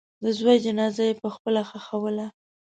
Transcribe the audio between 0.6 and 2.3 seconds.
جنازه یې پخپله ښخوله.